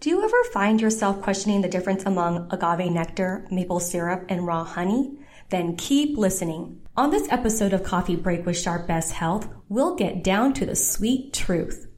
[0.00, 4.62] Do you ever find yourself questioning the difference among agave nectar, maple syrup, and raw
[4.62, 5.18] honey?
[5.48, 6.82] Then keep listening.
[6.96, 10.76] On this episode of Coffee Break with Sharp Best Health, we'll get down to the
[10.76, 11.88] sweet truth.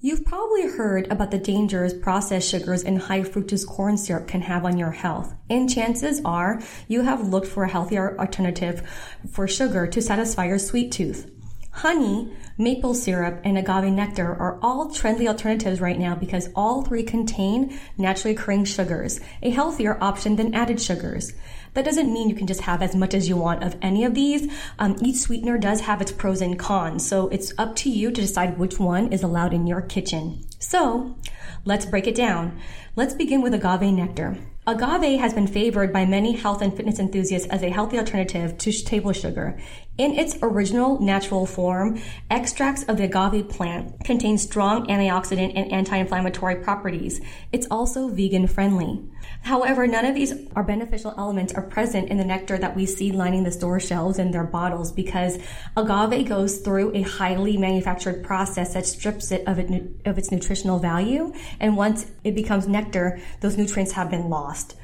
[0.00, 4.64] You've probably heard about the dangers processed sugars and high fructose corn syrup can have
[4.64, 5.34] on your health.
[5.50, 8.88] And chances are you have looked for a healthier alternative
[9.32, 11.28] for sugar to satisfy your sweet tooth.
[11.72, 17.02] Honey, maple syrup, and agave nectar are all trendy alternatives right now because all three
[17.02, 21.32] contain naturally occurring sugars, a healthier option than added sugars.
[21.72, 24.14] That doesn't mean you can just have as much as you want of any of
[24.14, 24.52] these.
[24.78, 28.20] Um, each sweetener does have its pros and cons, so it's up to you to
[28.20, 30.44] decide which one is allowed in your kitchen.
[30.58, 31.16] So,
[31.64, 32.60] let's break it down.
[32.96, 34.36] Let's begin with agave nectar.
[34.64, 38.70] Agave has been favored by many health and fitness enthusiasts as a healthy alternative to
[38.70, 39.58] table sugar.
[39.98, 46.56] In its original natural form, extracts of the agave plant contain strong antioxidant and anti-inflammatory
[46.56, 47.20] properties.
[47.52, 49.04] It's also vegan friendly.
[49.42, 53.12] However, none of these are beneficial elements are present in the nectar that we see
[53.12, 55.38] lining the store shelves and their bottles because
[55.76, 60.78] agave goes through a highly manufactured process that strips it of, it of its nutritional
[60.78, 61.34] value.
[61.60, 64.74] And once it becomes nectar, those nutrients have been lost.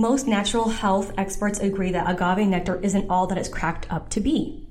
[0.00, 4.20] Most natural health experts agree that agave nectar isn't all that it's cracked up to
[4.20, 4.64] be.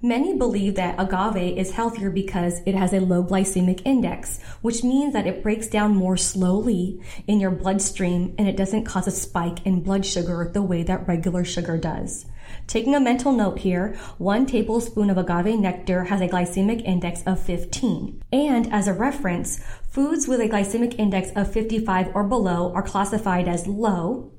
[0.00, 5.14] Many believe that agave is healthier because it has a low glycemic index, which means
[5.14, 9.66] that it breaks down more slowly in your bloodstream and it doesn't cause a spike
[9.66, 12.26] in blood sugar the way that regular sugar does.
[12.68, 17.40] Taking a mental note here, one tablespoon of agave nectar has a glycemic index of
[17.42, 18.22] 15.
[18.30, 23.48] And as a reference, foods with a glycemic index of 55 or below are classified
[23.48, 24.30] as low,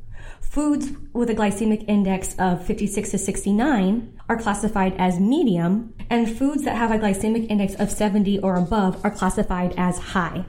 [0.42, 6.64] Foods with a glycemic index of 56 to 69 are classified as medium, and foods
[6.64, 10.46] that have a glycemic index of 70 or above are classified as high.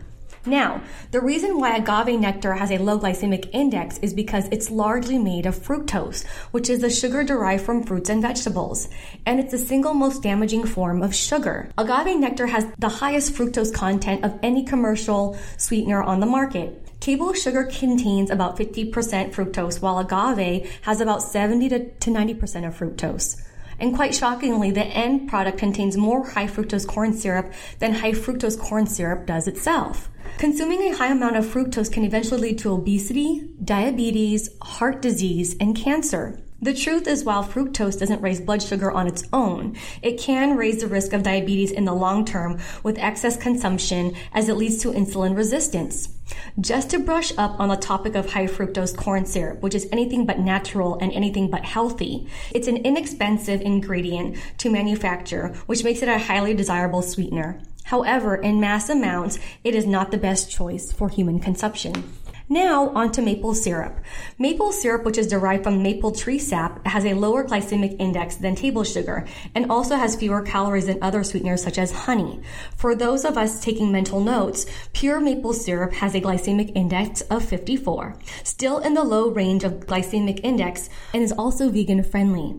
[0.46, 5.18] Now, the reason why agave nectar has a low glycemic index is because it's largely
[5.18, 8.88] made of fructose, which is the sugar derived from fruits and vegetables.
[9.26, 11.70] And it's the single most damaging form of sugar.
[11.76, 16.89] Agave nectar has the highest fructose content of any commercial sweetener on the market.
[17.00, 18.92] Table sugar contains about 50%
[19.32, 23.40] fructose, while agave has about 70 to 90% of fructose.
[23.78, 28.58] And quite shockingly, the end product contains more high fructose corn syrup than high fructose
[28.58, 30.10] corn syrup does itself.
[30.36, 35.74] Consuming a high amount of fructose can eventually lead to obesity, diabetes, heart disease, and
[35.74, 36.38] cancer.
[36.60, 40.82] The truth is, while fructose doesn't raise blood sugar on its own, it can raise
[40.82, 44.92] the risk of diabetes in the long term with excess consumption as it leads to
[44.92, 46.19] insulin resistance.
[46.60, 50.26] Just to brush up on the topic of high fructose corn syrup, which is anything
[50.26, 56.08] but natural and anything but healthy, it's an inexpensive ingredient to manufacture, which makes it
[56.08, 57.60] a highly desirable sweetener.
[57.84, 62.04] However, in mass amounts, it is not the best choice for human consumption.
[62.52, 64.00] Now onto maple syrup.
[64.36, 68.56] Maple syrup, which is derived from maple tree sap, has a lower glycemic index than
[68.56, 69.24] table sugar
[69.54, 72.40] and also has fewer calories than other sweeteners such as honey.
[72.76, 77.44] For those of us taking mental notes, pure maple syrup has a glycemic index of
[77.44, 82.56] 54, still in the low range of glycemic index and is also vegan friendly.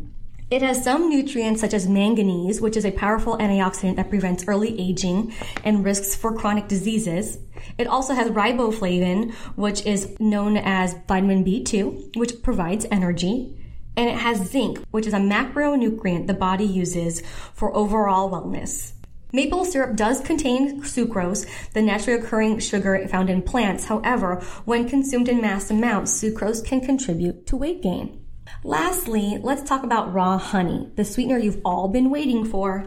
[0.52, 4.78] It has some nutrients such as manganese, which is a powerful antioxidant that prevents early
[4.78, 7.38] aging and risks for chronic diseases.
[7.78, 13.58] It also has riboflavin, which is known as vitamin B2, which provides energy.
[13.96, 17.22] And it has zinc, which is a macronutrient the body uses
[17.54, 18.92] for overall wellness.
[19.32, 23.86] Maple syrup does contain sucrose, the naturally occurring sugar found in plants.
[23.86, 28.21] However, when consumed in mass amounts, sucrose can contribute to weight gain.
[28.64, 32.86] Lastly, let's talk about raw honey, the sweetener you've all been waiting for.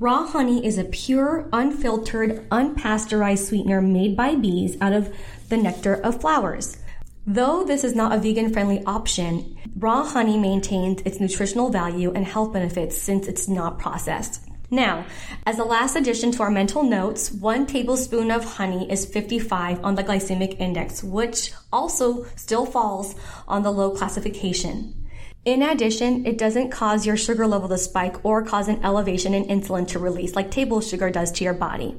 [0.00, 5.14] Raw honey is a pure, unfiltered, unpasteurized sweetener made by bees out of
[5.48, 6.78] the nectar of flowers.
[7.26, 12.24] Though this is not a vegan friendly option, raw honey maintains its nutritional value and
[12.24, 14.47] health benefits since it's not processed.
[14.70, 15.06] Now,
[15.46, 19.94] as a last addition to our mental notes, one tablespoon of honey is 55 on
[19.94, 23.14] the glycemic index, which also still falls
[23.46, 24.94] on the low classification.
[25.46, 29.44] In addition, it doesn't cause your sugar level to spike or cause an elevation in
[29.44, 31.96] insulin to release like table sugar does to your body.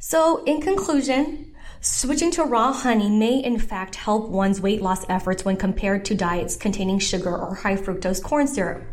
[0.00, 5.46] So, in conclusion, Switching to raw honey may in fact help one's weight loss efforts
[5.46, 8.84] when compared to diets containing sugar or high fructose corn syrup.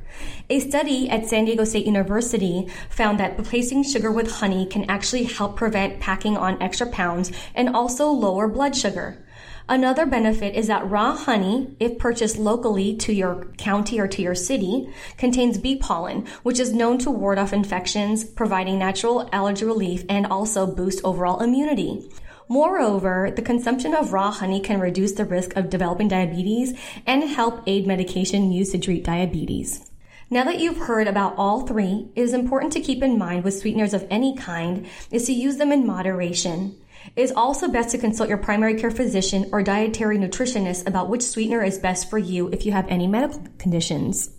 [0.50, 5.26] A study at San Diego State University found that replacing sugar with honey can actually
[5.26, 9.22] help prevent packing on extra pounds and also lower blood sugar.
[9.68, 14.34] Another benefit is that raw honey, if purchased locally to your county or to your
[14.34, 14.88] city,
[15.18, 20.26] contains bee pollen, which is known to ward off infections, providing natural allergy relief and
[20.28, 22.10] also boost overall immunity.
[22.50, 27.62] Moreover, the consumption of raw honey can reduce the risk of developing diabetes and help
[27.68, 29.90] aid medication used to treat diabetes.
[30.30, 33.58] Now that you've heard about all three, it is important to keep in mind with
[33.58, 36.78] sweeteners of any kind is to use them in moderation.
[37.16, 41.24] It is also best to consult your primary care physician or dietary nutritionist about which
[41.24, 44.37] sweetener is best for you if you have any medical conditions.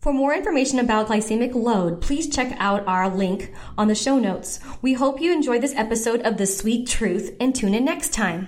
[0.00, 4.60] For more information about glycemic load, please check out our link on the show notes.
[4.80, 8.46] We hope you enjoyed this episode of The Sweet Truth and tune in next time.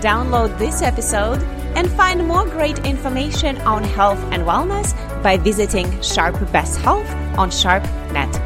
[0.00, 1.42] Download this episode
[1.74, 7.48] and find more great information on health and wellness by visiting Sharp Best Health on
[7.48, 8.45] SharpNet.